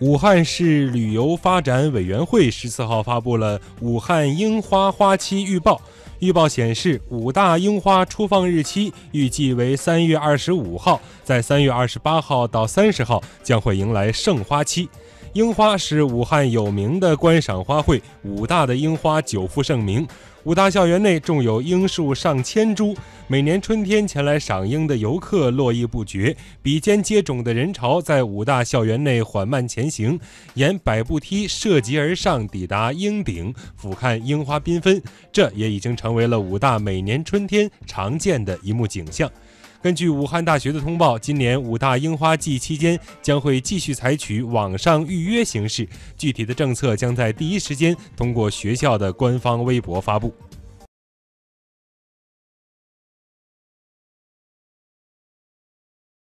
[0.00, 5.80] 武汉市旅游发展委员会十四号发布了武汉樱花花期预报。
[6.20, 14.88] 预报显示，武大樱花出放日期预计为三月二十五号，在三月二十八号到三十号将会迎来盛花期。
[15.38, 20.04] 樱花是武汉有名的观赏花卉，武大的樱花久负盛名。
[20.42, 22.96] 武大校园内种有樱树上千株，
[23.28, 30.18] 每年春天前来赏樱的游客络绎不绝，比肩接踵的人潮在武大校园内缓慢前行，
[30.54, 35.00] 沿百步梯涉级而上，抵达樱顶，俯瞰樱花缤纷。
[35.30, 39.30] 这也已经成为了武大每年春天常见的一幕景象。
[39.80, 50.34] 根据武汉大学的通报，今年武大樱花季期间将会继续采取网上预约形式，具体的政策将在第一时间通过学校的官方微博发布。